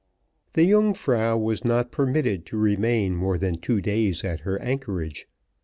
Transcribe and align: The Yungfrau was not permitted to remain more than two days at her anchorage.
The 0.53 0.63
Yungfrau 0.63 1.37
was 1.37 1.63
not 1.63 1.91
permitted 1.91 2.43
to 2.47 2.57
remain 2.57 3.15
more 3.15 3.37
than 3.37 3.59
two 3.59 3.81
days 3.81 4.23
at 4.23 4.39
her 4.39 4.59
anchorage. 4.59 5.27